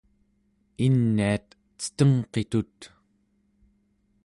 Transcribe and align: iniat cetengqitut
iniat 0.85 1.47
cetengqitut 1.81 2.77